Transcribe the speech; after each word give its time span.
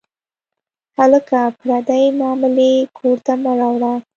هلکه، 0.97 1.39
پردۍ 1.59 2.03
معاملې 2.19 2.71
کور 2.97 3.17
ته 3.25 3.33
مه 3.43 3.51
راوړه. 3.59 3.93